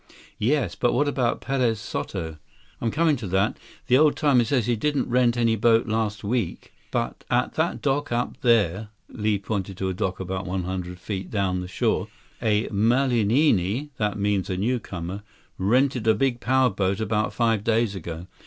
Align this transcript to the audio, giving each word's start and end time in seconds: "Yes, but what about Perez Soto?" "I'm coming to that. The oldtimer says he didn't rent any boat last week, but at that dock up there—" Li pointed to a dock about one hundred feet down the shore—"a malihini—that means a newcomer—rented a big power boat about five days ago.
"Yes, 0.39 0.73
but 0.73 0.93
what 0.93 1.07
about 1.07 1.41
Perez 1.41 1.79
Soto?" 1.79 2.37
"I'm 2.81 2.89
coming 2.89 3.15
to 3.17 3.27
that. 3.27 3.57
The 3.85 3.99
oldtimer 3.99 4.43
says 4.43 4.65
he 4.65 4.75
didn't 4.75 5.07
rent 5.07 5.37
any 5.37 5.55
boat 5.55 5.85
last 5.87 6.23
week, 6.23 6.73
but 6.89 7.23
at 7.29 7.53
that 7.53 7.83
dock 7.83 8.11
up 8.11 8.41
there—" 8.41 8.89
Li 9.09 9.37
pointed 9.37 9.77
to 9.77 9.89
a 9.89 9.93
dock 9.93 10.19
about 10.19 10.47
one 10.47 10.63
hundred 10.63 10.97
feet 10.99 11.29
down 11.29 11.61
the 11.61 11.67
shore—"a 11.67 12.67
malihini—that 12.69 14.17
means 14.17 14.49
a 14.49 14.57
newcomer—rented 14.57 16.07
a 16.07 16.15
big 16.15 16.39
power 16.39 16.71
boat 16.71 16.99
about 16.99 17.31
five 17.31 17.63
days 17.63 17.93
ago. 17.93 18.25